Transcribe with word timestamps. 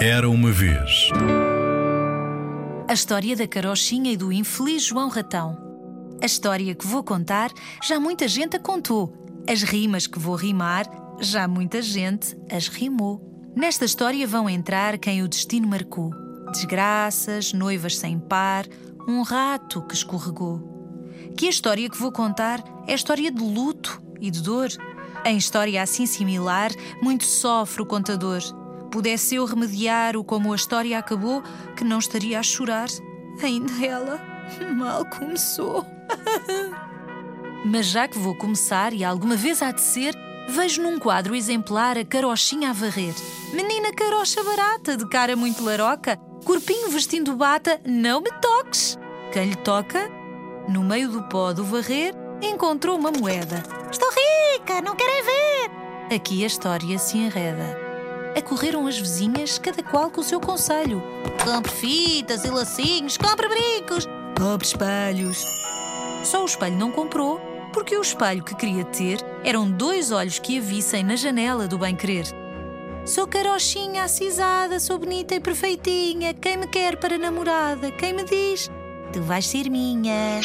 Era 0.00 0.28
uma 0.28 0.52
vez. 0.52 1.08
A 2.86 2.92
história 2.92 3.34
da 3.34 3.48
carochinha 3.48 4.12
e 4.12 4.16
do 4.16 4.30
infeliz 4.30 4.84
João 4.84 5.08
Ratão. 5.08 5.56
A 6.22 6.26
história 6.26 6.74
que 6.74 6.86
vou 6.86 7.02
contar, 7.02 7.50
já 7.82 7.98
muita 7.98 8.28
gente 8.28 8.56
a 8.56 8.60
contou. 8.60 9.14
As 9.48 9.62
rimas 9.62 10.06
que 10.06 10.18
vou 10.18 10.34
rimar, 10.34 10.86
já 11.18 11.48
muita 11.48 11.80
gente 11.80 12.36
as 12.52 12.68
rimou. 12.68 13.22
Nesta 13.56 13.86
história 13.86 14.26
vão 14.26 14.50
entrar 14.50 14.98
quem 14.98 15.22
o 15.22 15.28
destino 15.28 15.66
marcou. 15.66 16.10
Desgraças, 16.52 17.54
noivas 17.54 17.96
sem 17.96 18.18
par, 18.18 18.66
um 19.08 19.22
rato 19.22 19.80
que 19.80 19.94
escorregou. 19.94 20.60
Que 21.38 21.46
a 21.46 21.50
história 21.50 21.88
que 21.88 21.96
vou 21.96 22.12
contar 22.12 22.62
é 22.86 22.92
história 22.92 23.30
de 23.30 23.42
luto 23.42 24.02
e 24.20 24.30
de 24.30 24.42
dor. 24.42 24.68
Em 25.24 25.38
história 25.38 25.82
assim 25.82 26.04
similar, 26.04 26.70
muito 27.00 27.24
sofre 27.24 27.80
o 27.80 27.86
contador. 27.86 28.42
Pudesse 28.90 29.36
eu 29.36 29.44
remediar 29.44 30.16
o 30.16 30.24
como 30.24 30.52
a 30.52 30.56
história 30.56 30.98
acabou, 30.98 31.42
que 31.76 31.84
não 31.84 31.98
estaria 31.98 32.38
a 32.38 32.42
chorar. 32.42 32.88
Ainda 33.42 33.72
ela 33.84 34.20
mal 34.76 35.04
começou. 35.04 35.84
Mas 37.64 37.86
já 37.86 38.06
que 38.06 38.18
vou 38.18 38.34
começar 38.34 38.92
e 38.92 39.04
alguma 39.04 39.36
vez 39.36 39.60
há 39.60 39.72
de 39.72 39.80
ser, 39.80 40.14
vejo 40.48 40.82
num 40.82 40.98
quadro 40.98 41.34
exemplar 41.34 41.98
a 41.98 42.04
carochinha 42.04 42.70
a 42.70 42.72
varrer. 42.72 43.14
Menina 43.52 43.92
carocha 43.92 44.42
barata, 44.42 44.96
de 44.96 45.06
cara 45.08 45.34
muito 45.34 45.64
laroca, 45.64 46.16
corpinho 46.44 46.90
vestindo 46.90 47.34
bata, 47.34 47.80
não 47.84 48.20
me 48.20 48.30
toques. 48.40 48.96
Quem 49.32 49.50
lhe 49.50 49.56
toca, 49.56 50.08
no 50.68 50.84
meio 50.84 51.08
do 51.08 51.22
pó 51.24 51.52
do 51.52 51.64
varrer, 51.64 52.14
encontrou 52.40 52.96
uma 52.96 53.10
moeda. 53.10 53.62
Estou 53.90 54.08
rica, 54.10 54.80
não 54.80 54.94
querem 54.94 55.22
ver? 55.24 56.14
Aqui 56.14 56.44
a 56.44 56.46
história 56.46 56.98
se 56.98 57.18
enreda. 57.18 57.85
Acorreram 58.46 58.86
as 58.86 58.96
vizinhas, 58.96 59.58
cada 59.58 59.82
qual 59.82 60.08
com 60.08 60.20
o 60.20 60.24
seu 60.24 60.38
conselho. 60.38 61.02
Compre 61.44 61.72
fitas 61.72 62.44
e 62.44 62.48
lacinhos, 62.48 63.16
compre 63.16 63.48
brincos. 63.48 64.06
Pobre 64.36 64.64
espelhos. 64.64 65.44
Só 66.22 66.42
o 66.42 66.46
espelho 66.46 66.76
não 66.76 66.92
comprou, 66.92 67.40
porque 67.72 67.96
o 67.96 68.00
espelho 68.00 68.44
que 68.44 68.54
queria 68.54 68.84
ter 68.84 69.18
eram 69.42 69.68
dois 69.68 70.12
olhos 70.12 70.38
que 70.38 70.58
a 70.58 70.60
vissem 70.60 71.02
na 71.02 71.16
janela 71.16 71.66
do 71.66 71.76
bem-querer. 71.76 72.24
Sou 73.04 73.26
carochinha 73.26 74.04
acisada, 74.04 74.78
sou 74.78 74.96
bonita 74.96 75.34
e 75.34 75.40
perfeitinha. 75.40 76.32
Quem 76.32 76.56
me 76.56 76.68
quer 76.68 76.98
para 76.98 77.18
namorada? 77.18 77.90
Quem 77.90 78.12
me 78.12 78.22
diz? 78.22 78.70
Tu 79.12 79.20
vais 79.22 79.44
ser 79.44 79.68
minha. 79.68 80.40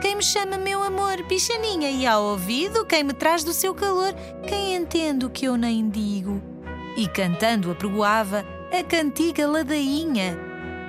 Quem 0.00 0.14
me 0.14 0.22
chama 0.22 0.56
meu 0.56 0.80
amor, 0.80 1.20
bichaninha, 1.24 1.90
e 1.90 2.06
ao 2.06 2.22
ouvido, 2.22 2.86
quem 2.86 3.02
me 3.02 3.12
traz 3.12 3.42
do 3.42 3.52
seu 3.52 3.74
calor, 3.74 4.14
quem 4.46 4.76
entende 4.76 5.26
o 5.26 5.30
que 5.30 5.46
eu 5.46 5.56
nem 5.56 5.90
digo. 5.90 6.51
E 6.96 7.08
cantando 7.08 7.70
apregoava 7.70 8.44
a 8.70 8.82
cantiga 8.82 9.46
ladainha. 9.46 10.38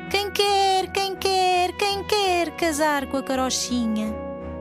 Quem 0.10 0.30
quer, 0.32 0.92
quem 0.92 1.16
quer, 1.16 1.72
quem 1.74 2.04
quer 2.04 2.52
casar 2.52 3.08
com 3.08 3.18
a 3.18 3.24
carochinha? 3.24 4.14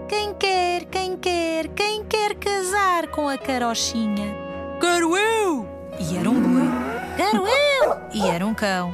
Quem 0.08 0.34
quer, 0.34 0.84
quem 0.84 1.16
quer, 1.16 1.68
quem 1.68 2.04
quer 2.04 2.34
casar 2.36 3.08
com 3.08 3.28
a 3.28 3.36
carochinha? 3.36 4.36
Quero 4.80 5.16
eu! 5.16 5.66
E 5.98 6.16
era 6.16 6.30
um 6.30 6.40
boi. 6.40 6.70
Quero 7.16 7.46
eu! 7.46 7.96
E 8.12 8.28
era 8.28 8.46
um 8.46 8.54
cão. 8.54 8.92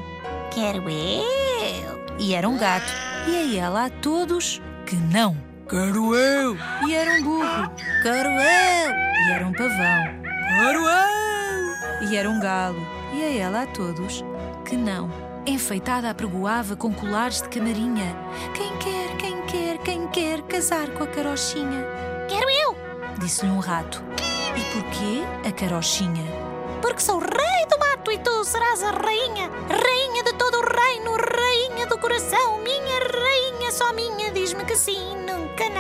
Quero 0.51 0.89
eu! 0.89 2.17
E 2.19 2.35
era 2.35 2.49
um 2.49 2.59
gato. 2.59 2.93
E 3.27 3.59
a 3.59 3.65
ela 3.65 3.87
a 3.87 3.91
todos 3.91 4.61
que 4.87 4.97
não. 4.97 5.37
Quero 5.69 6.15
eu! 6.15 6.57
E 6.87 6.95
era 6.95 7.13
um 7.13 7.23
burro. 7.23 7.71
Quero 8.03 8.31
eu! 8.31 8.91
E 8.91 9.33
era 9.33 9.47
um 9.47 9.53
pavão. 9.53 10.05
Quero 10.61 10.81
eu! 10.81 11.28
E 12.01 12.17
era 12.17 12.29
um 12.31 12.41
galo. 12.41 12.81
E 13.13 13.23
a 13.23 13.33
ela 13.45 13.63
a 13.63 13.67
todos 13.67 14.25
que 14.65 14.77
não. 14.77 15.11
Enfeitada 15.47 16.11
apregoava 16.11 16.77
com 16.77 16.93
colares 16.93 17.41
de 17.41 17.49
camarinha. 17.49 18.15
Quem 18.55 18.77
quer, 18.77 19.17
quem 19.17 19.43
quer, 19.47 19.79
quem 19.79 20.09
quer 20.09 20.43
casar 20.43 20.91
com 20.91 21.05
a 21.05 21.07
carochinha? 21.07 21.85
Quero 22.29 22.49
eu! 22.51 22.77
Disse-lhe 23.19 23.51
um 23.51 23.59
rato. 23.59 24.03
E 24.57 24.61
porquê 24.73 25.49
a 25.49 25.53
carochinha? 25.53 26.25
Porque 26.83 27.01
sou 27.01 27.19
rei 27.19 27.67
do 27.71 27.79
mato 27.79 28.13
e 28.13 28.19
tu 28.19 28.45
serás 28.45 28.83
a 28.83 28.91
rainha, 28.91 29.51
rainha 29.69 30.23
de 30.23 30.33
todo 30.35 30.59
o 30.59 30.65
reino, 30.65 31.17
rainha 31.17 31.87
do 31.87 31.99
coração, 31.99 32.59
minha 32.59 32.99
rainha, 33.01 33.73
só 33.73 33.93
minha, 33.93 34.31
diz-me 34.31 34.65
que 34.65 34.77
sim, 34.77 35.17
nunca 35.17 35.69
não. 35.71 35.78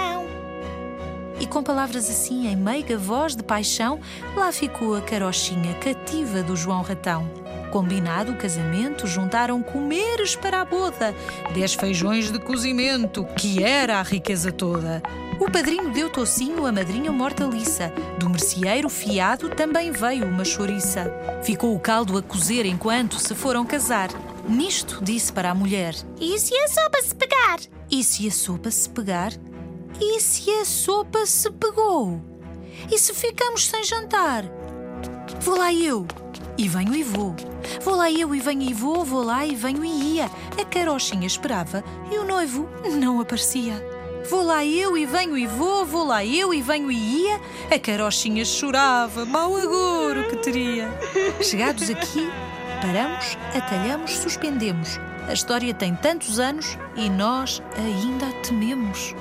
E 1.41 1.47
com 1.47 1.63
palavras 1.63 2.11
assim, 2.11 2.49
em 2.49 2.57
meiga 2.57 2.99
voz 2.99 3.37
de 3.37 3.43
paixão, 3.43 4.01
lá 4.37 4.51
ficou 4.51 4.97
a 4.97 5.01
carochinha 5.01 5.75
cativa 5.75 6.43
do 6.43 6.57
João 6.57 6.83
Ratão. 6.83 7.31
Combinado 7.71 8.33
o 8.33 8.37
casamento, 8.37 9.07
juntaram 9.07 9.63
comeres 9.63 10.35
para 10.35 10.61
a 10.61 10.65
boda, 10.65 11.15
dez 11.55 11.75
feijões 11.75 12.31
de 12.33 12.39
cozimento, 12.39 13.25
que 13.37 13.63
era 13.63 13.99
a 13.99 14.03
riqueza 14.03 14.51
toda. 14.51 15.03
O 15.39 15.51
padrinho 15.51 15.93
deu 15.93 16.11
tocinho, 16.11 16.67
a 16.67 16.73
madrinha 16.73 17.11
uma 17.11 17.25
hortaliça. 17.25 17.93
Do 18.19 18.29
merceeiro 18.29 18.89
fiado 18.89 19.51
também 19.51 19.93
veio 19.93 20.27
uma 20.27 20.45
chouriça. 20.45 21.13
Ficou 21.45 21.75
o 21.75 21.79
caldo 21.79 22.19
a 22.19 22.23
cozer 22.23 22.67
enquanto 22.67 23.21
se 23.21 23.35
foram 23.35 23.65
casar. 23.65 24.09
Nisto 24.49 24.99
disse 25.01 25.33
para 25.33 25.51
a 25.51 25.55
mulher: 25.55 25.95
E 26.19 26.39
se 26.39 26.57
a 26.57 26.69
sopa 26.69 27.03
se 27.03 27.15
pegar? 27.15 27.59
E 27.91 28.03
se 28.03 28.27
a 28.27 28.31
sopa 28.31 28.71
se 28.71 28.89
pegar? 28.89 29.33
E 30.01 30.21
se 30.21 30.49
a 30.51 30.65
sopa 30.65 31.27
se 31.27 31.51
pegou? 31.51 32.21
E 32.91 32.99
se 32.99 33.13
ficamos 33.13 33.67
sem 33.67 33.83
jantar? 33.83 34.45
Vou 35.41 35.57
lá 35.57 35.73
eu. 35.73 36.07
E 36.57 36.69
venho 36.69 36.95
e 36.95 37.03
vou. 37.03 37.35
Vou 37.83 37.97
lá 37.97 38.11
eu 38.11 38.35
e 38.35 38.41
venho 38.41 38.63
e 38.63 38.73
vou, 38.73 39.05
vou 39.05 39.23
lá 39.23 39.45
e 39.45 39.55
venho 39.55 39.85
e 39.85 40.15
ia. 40.15 40.31
A 40.61 40.65
carochinha 40.65 41.27
esperava 41.27 41.83
e 42.13 42.19
o 42.19 42.25
noivo 42.25 42.69
não 42.93 43.21
aparecia. 43.21 43.85
Vou 44.29 44.43
lá 44.43 44.65
eu 44.65 44.97
e 44.97 45.07
venho 45.07 45.39
e 45.39 45.47
vou, 45.47 45.85
vou 45.85 46.05
lá 46.05 46.25
eu 46.25 46.53
e 46.53 46.61
venho 46.63 46.91
e 46.91 47.23
ia. 47.23 47.41
A 47.71 47.79
carochinha 47.79 48.45
chorava, 48.45 49.25
mau 49.25 49.57
agouro 49.57 50.29
que 50.29 50.37
teria. 50.37 50.89
Chegados 51.41 51.89
aqui, 51.91 52.29
paramos, 52.81 53.37
atalhamos, 53.57 54.13
suspendemos. 54.13 54.99
A 55.29 55.33
história 55.33 55.73
tem 55.75 55.95
tantos 55.95 56.39
anos 56.39 56.79
e 56.97 57.09
nós 57.09 57.63
ainda 57.77 58.27
a 58.27 58.43
tememos. 58.43 59.15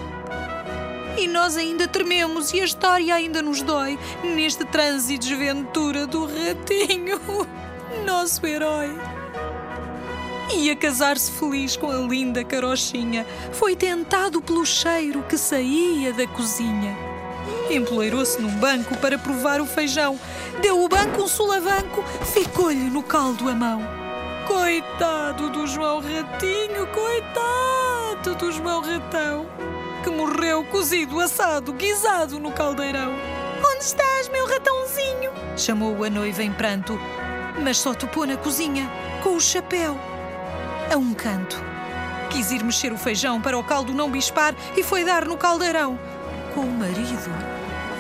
E 1.18 1.28
nós 1.28 1.58
ainda 1.58 1.88
trememos 1.88 2.54
e 2.54 2.62
a 2.62 2.66
história 2.66 3.16
ainda 3.16 3.42
nos 3.42 3.62
dói 3.64 3.98
neste 4.24 4.64
transe 4.66 5.16
e 5.16 5.18
desventura 5.18 6.06
do 6.06 6.26
ratinho, 6.26 7.20
nosso 8.06 8.46
herói. 8.46 8.96
Ia 10.54 10.76
casar-se 10.76 11.32
feliz 11.32 11.76
com 11.76 11.90
a 11.90 11.98
linda 11.98 12.44
carochinha. 12.44 13.26
Foi 13.52 13.76
tentado 13.76 14.42
pelo 14.42 14.66
cheiro 14.66 15.24
que 15.24 15.38
saía 15.38 16.14
da 16.14 16.28
cozinha. 16.28 16.96
Empoleirou-se 17.70 18.42
num 18.42 18.52
banco 18.52 18.96
para 18.98 19.18
provar 19.18 19.60
o 19.60 19.66
feijão. 19.66 20.20
Deu 20.62 20.82
o 20.84 20.88
banco 20.88 21.24
um 21.24 21.28
sulavanco, 21.28 22.04
ficou-lhe 22.34 22.90
no 22.90 23.04
caldo 23.04 23.50
a 23.50 23.54
mão. 23.54 23.82
Coitado 24.48 25.50
do 25.50 25.68
João 25.68 26.00
Ratinho, 26.00 26.88
coitado 26.88 28.36
do 28.36 28.52
João 28.52 28.82
Ratão, 28.82 29.46
que 30.08 30.10
morreu 30.10 30.64
cozido, 30.64 31.20
assado, 31.20 31.74
guisado 31.74 32.40
no 32.40 32.50
caldeirão. 32.54 33.12
Onde 33.60 33.84
estás, 33.84 34.30
meu 34.30 34.48
ratãozinho? 34.48 35.34
Chamou 35.58 36.02
a 36.02 36.10
noiva 36.10 36.44
em 36.44 36.54
pranto, 36.54 36.98
mas 37.62 37.78
só 37.78 37.94
topou 37.94 38.26
na 38.26 38.38
cozinha, 38.38 38.90
com 39.22 39.36
o 39.36 39.42
chapéu, 39.42 40.00
a 40.90 40.96
um 40.96 41.14
canto. 41.14 41.62
Quis 42.30 42.52
ir 42.52 42.64
mexer 42.64 42.94
o 42.94 42.98
feijão 42.98 43.42
para 43.42 43.60
o 43.60 43.64
caldo 43.66 43.94
não 43.94 44.10
bispar 44.10 44.56
e 44.78 44.84
foi 44.84 45.04
dar 45.04 45.26
no 45.26 45.36
caldeirão, 45.36 46.00
com 46.56 46.62
o 46.62 46.72
marido 46.72 47.30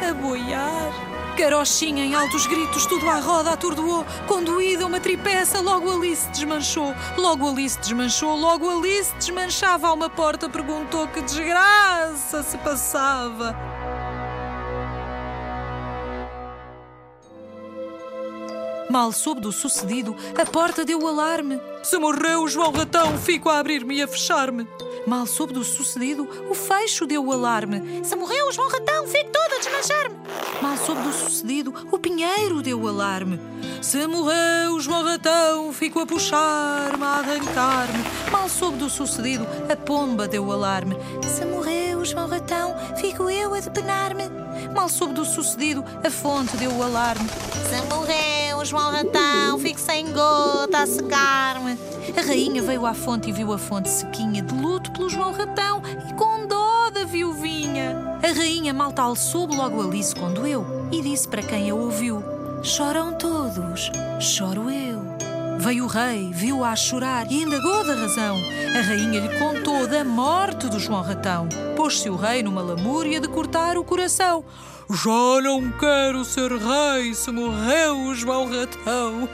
a 0.09 0.13
boiar. 0.13 1.16
Carochinha 1.37 2.03
em 2.03 2.15
altos 2.15 2.47
gritos, 2.47 2.87
tudo 2.87 3.07
à 3.07 3.19
roda 3.19 3.51
atordoou. 3.51 4.03
Conduída 4.27 4.87
uma 4.87 4.99
tripeça, 4.99 5.61
logo 5.61 5.95
ali 5.95 6.15
se 6.15 6.27
desmanchou. 6.31 6.95
Logo 7.15 7.47
ali 7.47 7.69
se 7.69 7.79
desmanchou, 7.79 8.35
logo 8.35 8.67
ali 8.67 9.03
se 9.03 9.13
desmanchava. 9.15 9.93
Uma 9.93 10.09
porta 10.09 10.49
perguntou 10.49 11.07
que 11.07 11.21
desgraça 11.21 12.41
se 12.41 12.57
passava. 12.57 13.76
Mal 18.89 19.11
soube 19.11 19.41
do 19.41 19.51
sucedido, 19.51 20.15
a 20.37 20.45
porta 20.45 20.85
deu 20.85 21.01
o 21.01 21.07
alarme. 21.07 21.59
Se 21.83 21.97
morreu 21.97 22.43
o 22.43 22.47
João 22.47 22.71
Ratão, 22.71 23.17
fico 23.17 23.49
a 23.49 23.59
abrir-me 23.59 23.97
e 23.97 24.01
a 24.01 24.07
fechar-me. 24.07 24.67
Mal 25.05 25.25
soube 25.25 25.53
do 25.53 25.63
sucedido, 25.63 26.27
o 26.49 26.53
fecho 26.53 27.05
deu 27.05 27.25
o 27.25 27.31
alarme. 27.33 28.01
Se 28.03 28.15
morreu 28.15 28.47
o 28.47 28.51
João 28.51 28.69
Ratão, 28.69 29.05
fico 29.07 29.29
toda 29.31 29.55
a 29.55 29.59
desmanchar-me. 29.59 30.15
Mal 30.61 30.77
soube 30.77 31.01
do 31.01 31.13
sucedido, 31.13 31.73
o 31.91 31.99
pinheiro 31.99 32.61
deu 32.61 32.81
o 32.81 32.87
alarme. 32.87 33.39
Se 33.81 34.07
morreu 34.07 34.75
o 34.75 34.79
João 34.79 35.03
Ratão, 35.03 35.71
fico 35.73 35.99
a 35.99 36.05
puxar-me, 36.05 37.03
a 37.03 37.07
arrancar-me. 37.07 38.03
Mal 38.31 38.49
soube 38.49 38.77
do 38.77 38.89
sucedido, 38.89 39.45
a 39.69 39.75
pomba 39.75 40.27
deu 40.27 40.45
o 40.45 40.51
alarme. 40.51 40.95
Se 41.27 41.45
morreu 41.45 41.99
o 41.99 42.05
João 42.05 42.27
Ratão, 42.27 42.75
fico 42.95 43.29
eu 43.29 43.53
a 43.53 43.59
depenar-me. 43.59 44.29
Mal 44.73 44.89
soube 44.89 45.13
do 45.13 45.25
sucedido, 45.25 45.83
a 46.05 46.09
fonte 46.09 46.57
deu 46.57 46.71
o 46.71 46.83
alarme. 46.83 47.29
Se 47.69 47.81
morreu 47.93 48.06
o 48.57 48.65
João 48.65 48.91
Ratão, 48.91 49.59
fico 49.59 49.79
sem 49.79 50.11
gota 50.11 50.79
a 50.79 50.87
secar-me. 50.87 51.77
A 52.17 52.21
rainha 52.21 52.61
veio 52.61 52.85
à 52.87 52.93
fonte 52.93 53.29
e 53.29 53.31
viu 53.31 53.53
a 53.53 53.57
fonte 53.57 53.87
sequinha, 53.87 54.41
de 54.41 54.53
luto 54.53 54.91
pelo 54.91 55.09
João 55.09 55.31
Ratão 55.31 55.81
e 56.09 56.13
com 56.13 56.47
dó 56.47 56.89
da 56.89 57.03
viuvinha. 57.03 58.17
A 58.23 58.33
rainha 58.33 58.73
mal 58.73 58.91
tal 58.91 59.15
soube 59.15 59.55
logo 59.55 59.81
Alice 59.81 60.15
quando 60.15 60.47
eu 60.47 60.65
e 60.91 61.01
disse 61.01 61.27
para 61.27 61.43
quem 61.43 61.69
a 61.69 61.75
ouviu: 61.75 62.23
Choram 62.63 63.13
todos, 63.13 63.91
choro 64.19 64.71
eu. 64.71 65.05
Veio 65.59 65.85
o 65.85 65.87
rei, 65.87 66.31
viu-a 66.33 66.71
a 66.71 66.75
chorar 66.75 67.31
e 67.31 67.43
indagou 67.43 67.85
da 67.85 67.93
razão. 67.93 68.37
A 68.75 68.81
rainha 68.81 69.19
lhe 69.19 69.39
contou 69.39 69.87
da 69.87 70.03
morte 70.03 70.67
do 70.67 70.79
João 70.79 71.01
Ratão. 71.01 71.47
Pôs-se 71.75 72.09
o 72.09 72.15
rei 72.15 72.41
numa 72.41 72.61
lamúria 72.61 73.19
de 73.19 73.27
cortar 73.27 73.77
o 73.77 73.83
coração. 73.83 74.43
Já 74.89 75.41
não 75.43 75.69
quero 75.71 76.23
ser 76.23 76.49
rei 76.49 77.13
se 77.13 77.29
morreu 77.29 78.15
João 78.15 78.49
Ratão. 78.49 79.27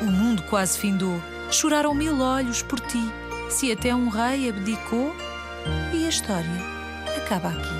O 0.00 0.04
mundo 0.04 0.44
quase 0.44 0.78
findou. 0.78 1.20
Choraram 1.50 1.92
mil 1.92 2.20
olhos 2.20 2.62
por 2.62 2.78
ti. 2.78 3.02
Se 3.50 3.72
até 3.72 3.92
um 3.92 4.08
rei 4.08 4.48
abdicou, 4.48 5.14
e 5.92 6.06
a 6.06 6.08
história 6.08 6.62
acaba 7.16 7.48
aqui. 7.48 7.74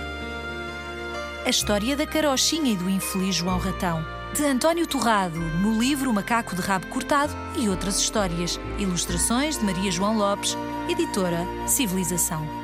A 1.46 1.50
história 1.50 1.96
da 1.96 2.06
carochinha 2.06 2.72
e 2.72 2.76
do 2.76 2.90
infeliz 2.90 3.36
João 3.36 3.58
Ratão 3.58 4.04
de 4.34 4.44
António 4.44 4.88
Torrado, 4.88 5.38
no 5.38 5.78
livro 5.78 6.12
Macaco 6.12 6.56
de 6.56 6.60
Rabo 6.60 6.88
Cortado 6.88 7.32
e 7.56 7.68
outras 7.68 8.00
histórias. 8.00 8.58
Ilustrações 8.78 9.58
de 9.58 9.64
Maria 9.64 9.92
João 9.92 10.18
Lopes, 10.18 10.56
editora 10.88 11.46
Civilização. 11.68 12.63